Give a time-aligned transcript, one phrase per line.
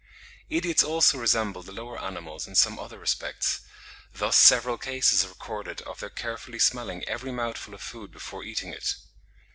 [0.49, 3.61] Idiots also resemble the lower animals in some other respects;
[4.11, 8.73] thus several cases are recorded of their carefully smelling every mouthful of food before eating
[8.73, 8.95] it.